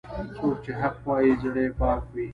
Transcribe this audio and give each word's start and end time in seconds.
څوک 0.35 0.55
چې 0.63 0.71
حق 0.79 0.95
وايي، 1.07 1.31
زړه 1.41 1.61
یې 1.65 1.71
پاک 1.79 2.01
وي. 2.13 2.25